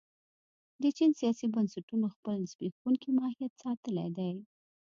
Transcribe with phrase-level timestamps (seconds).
[0.81, 4.31] د چین سیاسي بنسټونو خپل زبېښونکی ماهیت ساتلی دی.